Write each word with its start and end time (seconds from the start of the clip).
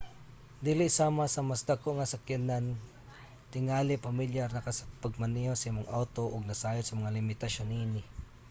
dili 0.65 0.87
sama 0.97 1.23
sa 1.29 1.41
mga 1.41 1.49
mas 1.49 1.61
dako 1.69 1.89
nga 1.95 2.11
sakyanan 2.13 2.65
tingali 3.53 3.93
pamilyar 4.07 4.49
na 4.53 4.63
ka 4.65 4.71
sa 4.77 4.83
pagmaneho 5.03 5.53
sa 5.57 5.69
imong 5.71 5.89
awto 5.97 6.23
ug 6.33 6.43
nasayod 6.49 6.85
sa 6.87 6.99
mga 6.99 7.15
limitasyon 7.17 7.67
niini 7.69 8.01